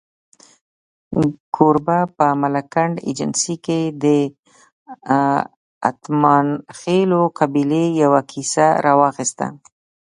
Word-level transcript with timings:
کوربه 1.55 1.99
په 2.17 2.25
ملکنډ 2.41 2.95
ایجنسۍ 3.07 3.55
کې 3.65 3.81
د 4.03 4.05
اتمانخېلو 5.89 7.21
قبیلې 7.39 7.83
یوه 8.01 8.21
کیسه 8.31 8.67
راواخسته. 8.85 9.47